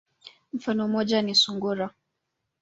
[0.53, 1.89] Mfano moja ni sungura.